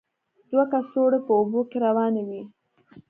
دوه 0.49 0.63
کڅوړې 0.71 1.19
په 1.25 1.31
اوبو 1.39 1.59
کې 1.69 1.77
روانې 1.85 2.23
وې. 2.27 2.41